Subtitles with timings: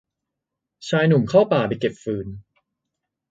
[0.87, 2.27] ชายหนุ่มเข้าป่าไปเก็บฟืน